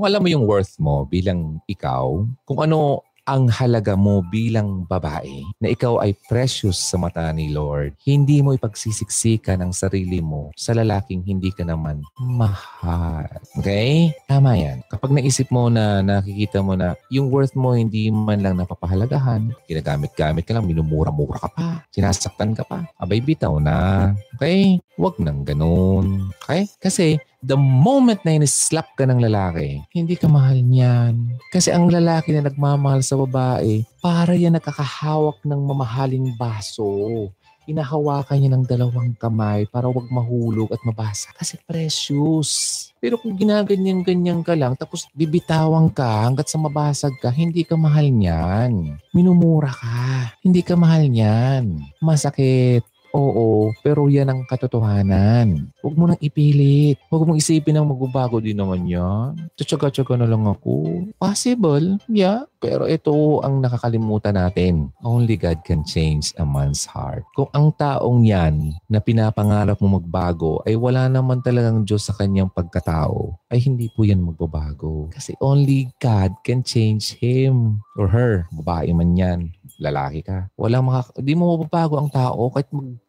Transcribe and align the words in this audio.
Kung 0.00 0.08
alam 0.08 0.24
mo 0.24 0.32
yung 0.32 0.48
worth 0.48 0.80
mo 0.80 1.04
bilang 1.04 1.60
ikaw, 1.68 2.24
kung 2.48 2.56
ano 2.64 3.04
ang 3.28 3.52
halaga 3.52 4.00
mo 4.00 4.24
bilang 4.24 4.88
babae 4.88 5.44
na 5.60 5.68
ikaw 5.68 6.00
ay 6.00 6.16
precious 6.24 6.80
sa 6.80 6.96
mata 6.96 7.28
ni 7.36 7.52
Lord, 7.52 8.00
hindi 8.08 8.40
mo 8.40 8.56
ipagsisiksikan 8.56 9.60
ang 9.60 9.76
sarili 9.76 10.24
mo 10.24 10.56
sa 10.56 10.72
lalaking 10.72 11.20
hindi 11.28 11.52
ka 11.52 11.68
naman 11.68 12.00
mahal. 12.16 13.28
Okay? 13.60 14.16
Tama 14.24 14.56
yan. 14.56 14.80
Kapag 14.88 15.12
naisip 15.12 15.52
mo 15.52 15.68
na 15.68 16.00
nakikita 16.00 16.64
mo 16.64 16.80
na 16.80 16.96
yung 17.12 17.28
worth 17.28 17.52
mo 17.52 17.76
hindi 17.76 18.08
man 18.08 18.40
lang 18.40 18.56
napapahalagahan, 18.56 19.52
ginagamit-gamit 19.68 20.48
ka 20.48 20.56
lang, 20.56 20.64
minumura-mura 20.64 21.44
ka 21.44 21.52
pa, 21.52 21.84
sinasaktan 21.92 22.56
ka 22.56 22.64
pa, 22.64 22.88
abay 22.96 23.20
bitaw 23.20 23.60
na. 23.60 24.16
Okay? 24.40 24.80
Huwag 24.96 25.20
nang 25.20 25.44
ganun. 25.44 26.32
Okay? 26.40 26.72
Kasi 26.80 27.20
the 27.40 27.56
moment 27.56 28.20
na 28.24 28.36
in-slap 28.36 28.92
ka 28.96 29.08
ng 29.08 29.20
lalaki, 29.20 29.80
hindi 29.96 30.14
ka 30.16 30.28
mahal 30.28 30.60
niyan. 30.60 31.40
Kasi 31.48 31.72
ang 31.72 31.88
lalaki 31.88 32.36
na 32.36 32.44
nagmamahal 32.44 33.00
sa 33.00 33.16
babae, 33.16 33.84
para 34.04 34.36
yan 34.36 34.56
nakakahawak 34.56 35.40
ng 35.44 35.60
mamahaling 35.60 36.36
baso. 36.36 37.28
Inahawakan 37.68 38.36
niya 38.40 38.50
ng 38.56 38.64
dalawang 38.66 39.14
kamay 39.14 39.62
para 39.68 39.86
wag 39.86 40.08
mahulog 40.10 40.72
at 40.74 40.82
mabasa. 40.82 41.30
Kasi 41.36 41.54
precious. 41.64 42.90
Pero 42.98 43.14
kung 43.20 43.38
ginaganyan-ganyan 43.38 44.42
ka 44.42 44.58
lang, 44.58 44.74
tapos 44.74 45.06
bibitawan 45.14 45.86
ka 45.92 46.26
hanggat 46.26 46.50
sa 46.50 46.58
mabasag 46.58 47.14
ka, 47.22 47.30
hindi 47.30 47.62
ka 47.62 47.78
mahal 47.78 48.10
niyan. 48.10 48.98
Minumura 49.14 49.70
ka. 49.70 50.34
Hindi 50.42 50.66
ka 50.66 50.74
mahal 50.74 51.08
niyan. 51.08 51.78
Masakit. 52.02 52.82
Oo, 53.10 53.74
pero 53.82 54.06
yan 54.06 54.30
ang 54.30 54.40
katotohanan. 54.46 55.70
Huwag 55.82 55.94
mo 55.98 56.04
nang 56.06 56.20
ipilit. 56.22 56.98
Huwag 57.10 57.26
mong 57.26 57.42
isipin 57.42 57.74
na 57.74 57.82
magbabago 57.82 58.38
din 58.38 58.58
naman 58.58 58.86
yan. 58.86 59.34
Tsatsaga-tsaga 59.58 60.14
na 60.14 60.30
lang 60.30 60.46
ako. 60.46 61.06
Possible, 61.18 61.98
yeah. 62.06 62.46
Pero 62.60 62.84
ito 62.84 63.40
ang 63.40 63.58
nakakalimutan 63.64 64.36
natin. 64.36 64.92
Only 65.00 65.40
God 65.40 65.64
can 65.64 65.82
change 65.82 66.30
a 66.36 66.44
man's 66.44 66.84
heart. 66.84 67.24
Kung 67.32 67.48
ang 67.56 67.72
taong 67.74 68.22
yan 68.22 68.76
na 68.86 69.00
pinapangarap 69.00 69.80
mo 69.80 69.98
magbago 69.98 70.60
ay 70.68 70.76
wala 70.76 71.08
naman 71.08 71.40
talagang 71.40 71.88
Diyos 71.88 72.04
sa 72.04 72.14
kanyang 72.14 72.52
pagkatao, 72.52 73.34
ay 73.48 73.64
hindi 73.64 73.88
po 73.90 74.04
yan 74.04 74.22
magbabago. 74.22 75.08
Kasi 75.10 75.34
only 75.40 75.88
God 75.98 76.36
can 76.44 76.60
change 76.60 77.16
him 77.16 77.80
or 77.96 78.06
her. 78.12 78.44
Babae 78.52 78.92
man 78.92 79.16
yan 79.16 79.40
lalaki 79.80 80.20
ka. 80.20 80.52
Walang 80.60 80.86
makak... 80.86 81.16
Di 81.18 81.32
mo 81.32 81.56
mababago 81.56 81.96
ang 81.96 82.12
tao 82.12 82.52
kahit 82.52 82.68
mag... 82.70 83.00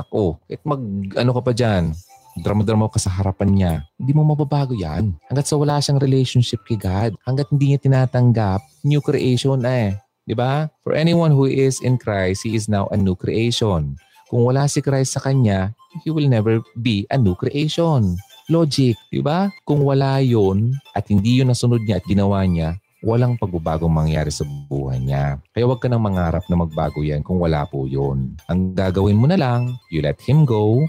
Nako, 0.00 0.40
kahit 0.48 0.62
mag... 0.64 0.82
Ano 1.20 1.30
ka 1.36 1.40
pa 1.44 1.52
dyan? 1.52 1.92
drama-drama 2.34 2.90
ka 2.90 2.98
sa 2.98 3.14
harapan 3.14 3.50
niya. 3.54 3.72
Hindi 3.94 4.10
mo 4.10 4.26
mababago 4.26 4.74
yan. 4.74 5.14
Hanggat 5.30 5.46
sa 5.46 5.54
wala 5.54 5.78
siyang 5.78 6.02
relationship 6.02 6.66
kay 6.66 6.74
God. 6.74 7.14
Hanggat 7.22 7.46
hindi 7.54 7.70
niya 7.70 7.80
tinatanggap, 7.82 8.58
new 8.82 8.98
creation 8.98 9.62
eh. 9.62 9.94
Di 10.24 10.34
ba? 10.34 10.66
For 10.82 10.96
anyone 10.96 11.30
who 11.30 11.46
is 11.46 11.78
in 11.84 12.00
Christ, 12.00 12.42
he 12.42 12.56
is 12.56 12.66
now 12.66 12.88
a 12.90 12.98
new 12.98 13.14
creation. 13.14 13.94
Kung 14.32 14.42
wala 14.42 14.66
si 14.66 14.82
Christ 14.82 15.14
sa 15.14 15.22
kanya, 15.22 15.70
he 16.02 16.10
will 16.10 16.26
never 16.26 16.58
be 16.80 17.06
a 17.12 17.18
new 17.20 17.36
creation. 17.38 18.18
Logic, 18.50 18.96
di 19.12 19.20
ba? 19.22 19.52
Kung 19.62 19.84
wala 19.86 20.18
yon 20.18 20.74
at 20.96 21.06
hindi 21.06 21.38
yun 21.38 21.52
nasunod 21.52 21.84
niya 21.84 22.02
at 22.02 22.08
ginawa 22.08 22.42
niya, 22.44 22.76
walang 23.04 23.36
pagbabagong 23.36 23.92
mangyari 23.92 24.32
sa 24.32 24.48
buhay 24.48 24.96
niya. 24.96 25.36
Kaya 25.52 25.68
huwag 25.68 25.84
ka 25.84 25.92
nang 25.92 26.00
mangarap 26.00 26.48
na 26.48 26.56
magbago 26.56 27.04
yan 27.04 27.20
kung 27.20 27.36
wala 27.36 27.68
po 27.68 27.84
yun. 27.84 28.32
Ang 28.48 28.72
gagawin 28.72 29.20
mo 29.20 29.28
na 29.28 29.36
lang, 29.36 29.76
you 29.92 30.00
let 30.00 30.16
him 30.24 30.48
go, 30.48 30.80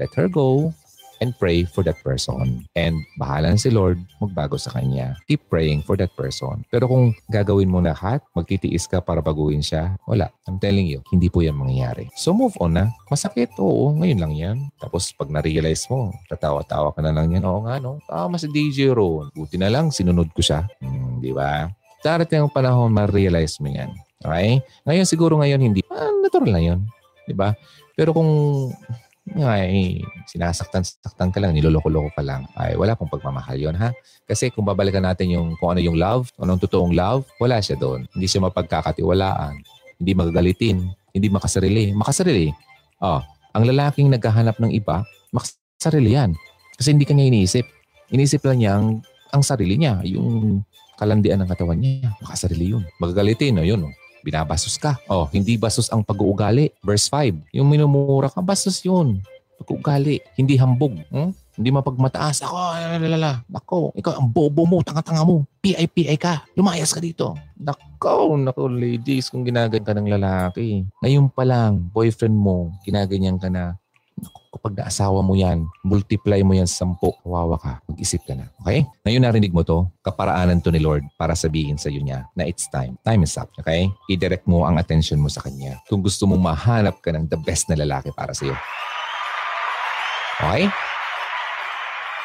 let 0.00 0.08
her 0.16 0.32
go, 0.32 0.72
and 1.20 1.34
pray 1.36 1.66
for 1.66 1.82
that 1.82 1.98
person. 2.02 2.64
And 2.74 3.02
bahala 3.18 3.54
na 3.54 3.58
si 3.60 3.70
Lord 3.70 3.98
magbago 4.22 4.56
sa 4.58 4.74
kanya. 4.74 5.18
Keep 5.26 5.50
praying 5.50 5.82
for 5.82 5.98
that 5.98 6.14
person. 6.14 6.62
Pero 6.70 6.86
kung 6.86 7.14
gagawin 7.30 7.70
mo 7.70 7.82
lahat, 7.82 8.22
magtitiis 8.34 8.86
ka 8.86 9.02
para 9.02 9.18
baguhin 9.22 9.62
siya, 9.62 9.98
wala. 10.06 10.30
I'm 10.46 10.62
telling 10.62 10.86
you, 10.86 11.02
hindi 11.10 11.28
po 11.28 11.42
yan 11.42 11.58
mangyayari. 11.58 12.08
So 12.14 12.32
move 12.32 12.54
on 12.62 12.78
na. 12.78 12.84
Masakit, 13.10 13.52
oo, 13.58 13.92
ngayon 13.98 14.20
lang 14.22 14.32
yan. 14.34 14.56
Tapos 14.78 15.10
pag 15.14 15.28
na-realize 15.28 15.86
mo, 15.90 16.14
tatawa-tawa 16.30 16.94
ka 16.94 17.00
na 17.02 17.12
lang 17.12 17.34
yan. 17.34 17.44
Oo 17.44 17.66
nga, 17.66 17.82
no? 17.82 17.98
Tama 18.06 18.38
si 18.38 18.48
DJ 18.48 18.94
Ron. 18.94 19.34
Buti 19.34 19.58
na 19.58 19.68
lang, 19.68 19.90
sinunod 19.90 20.30
ko 20.32 20.40
siya. 20.40 20.66
Hmm, 20.80 20.97
di 21.18 21.34
ba? 21.34 21.68
Darating 22.00 22.46
ang 22.46 22.52
panahon, 22.52 22.90
ma-realize 22.94 23.58
mo 23.58 23.68
yan. 23.70 23.90
Okay? 24.22 24.62
Ngayon 24.86 25.06
siguro 25.06 25.38
ngayon 25.38 25.60
hindi. 25.62 25.80
Ah, 25.90 26.10
natural 26.22 26.50
na 26.54 26.62
yun. 26.62 26.80
Di 27.26 27.34
ba? 27.34 27.54
Pero 27.98 28.14
kung 28.14 28.30
ay 29.36 30.00
sinasaktan-saktan 30.24 31.28
ka 31.28 31.38
lang, 31.42 31.52
niloloko-loko 31.52 32.16
ka 32.16 32.22
lang, 32.24 32.48
ay 32.56 32.78
wala 32.80 32.96
pong 32.96 33.12
pagmamahal 33.12 33.60
yon 33.60 33.76
ha? 33.76 33.92
Kasi 34.24 34.48
kung 34.48 34.64
babalikan 34.64 35.04
natin 35.04 35.28
yung 35.28 35.52
kung 35.60 35.76
ano 35.76 35.80
yung 35.84 36.00
love, 36.00 36.32
kung 36.32 36.48
anong 36.48 36.64
totoong 36.64 36.96
love, 36.96 37.28
wala 37.36 37.60
siya 37.60 37.76
doon. 37.76 38.08
Hindi 38.16 38.24
siya 38.24 38.48
mapagkakatiwalaan, 38.48 39.60
hindi 40.00 40.12
magagalitin, 40.16 40.78
hindi 41.12 41.28
makasarili. 41.28 41.92
Makasarili. 41.92 42.48
Oh, 43.04 43.20
ang 43.52 43.64
lalaking 43.68 44.08
naghahanap 44.08 44.56
ng 44.62 44.72
iba, 44.72 45.04
makasarili 45.34 46.16
yan. 46.16 46.32
Kasi 46.78 46.94
hindi 46.94 47.04
kanya 47.04 47.26
iniisip. 47.26 47.66
Iniisip 48.14 48.40
lang 48.46 48.58
niya 48.62 48.72
ang, 48.80 49.04
ang 49.34 49.42
sarili 49.44 49.76
niya, 49.76 50.00
yung 50.06 50.62
kalandian 50.98 51.38
ng 51.38 51.48
katawan 51.48 51.78
niya. 51.78 52.10
Makasarili 52.18 52.74
yun. 52.74 52.82
Magagalitin, 52.98 53.54
no, 53.54 53.62
yun. 53.62 53.86
No? 53.86 53.94
Binabasos 54.26 54.74
ka. 54.76 54.98
Oh, 55.06 55.30
hindi 55.30 55.54
basos 55.54 55.86
ang 55.94 56.02
pag-uugali. 56.02 56.74
Verse 56.82 57.06
5. 57.06 57.54
Yung 57.54 57.70
minumura 57.70 58.26
ka, 58.26 58.42
basos 58.42 58.82
yun. 58.82 59.22
Pag-uugali. 59.62 60.18
Hindi 60.34 60.58
hambog. 60.58 60.98
Hmm? 61.14 61.30
Hindi 61.58 61.74
mapagmataas. 61.74 62.42
Ako, 62.46 62.54
lalala. 63.02 63.42
Nako, 63.50 63.90
ikaw 63.98 64.18
ang 64.18 64.30
bobo 64.30 64.62
mo, 64.62 64.78
tanga-tanga 64.82 65.26
mo. 65.26 65.42
PI-PI 65.58 66.14
ka. 66.18 66.46
Lumayas 66.54 66.94
ka 66.94 67.02
dito. 67.02 67.34
Nako, 67.58 68.38
nako 68.38 68.70
ladies, 68.70 69.26
kung 69.26 69.42
ginaganyan 69.42 69.86
ka 69.86 69.94
ng 69.94 70.08
lalaki. 70.18 70.86
Ngayon 71.02 71.34
pa 71.34 71.42
lang, 71.42 71.90
boyfriend 71.90 72.38
mo, 72.38 72.70
ginaganyan 72.86 73.42
ka 73.42 73.50
na 73.50 73.74
kapag 74.58 74.74
naasawa 74.74 75.22
mo 75.22 75.38
yan, 75.38 75.62
multiply 75.86 76.42
mo 76.42 76.50
yan 76.50 76.66
sa 76.66 76.82
sampu, 76.82 77.14
kawawa 77.22 77.54
ka, 77.62 77.78
mag-isip 77.86 78.26
ka 78.26 78.34
na. 78.34 78.50
Okay? 78.66 78.82
Ngayon 79.06 79.22
narinig 79.22 79.54
mo 79.54 79.62
to, 79.62 79.86
kaparaanan 80.02 80.58
to 80.58 80.74
ni 80.74 80.82
Lord 80.82 81.06
para 81.14 81.38
sabihin 81.38 81.78
sa 81.78 81.86
iyo 81.94 82.02
niya 82.02 82.26
na 82.34 82.42
it's 82.42 82.66
time. 82.66 82.98
Time 83.06 83.22
is 83.22 83.38
up. 83.38 83.46
Okay? 83.62 83.86
I-direct 84.10 84.50
mo 84.50 84.66
ang 84.66 84.82
attention 84.82 85.22
mo 85.22 85.30
sa 85.30 85.38
Kanya. 85.46 85.78
Kung 85.86 86.02
gusto 86.02 86.26
mong 86.26 86.42
mahanap 86.42 86.98
ka 86.98 87.14
ng 87.14 87.30
the 87.30 87.38
best 87.38 87.70
na 87.70 87.78
lalaki 87.78 88.10
para 88.10 88.34
sa 88.34 88.50
iyo. 88.50 88.58
Okay? 90.42 90.66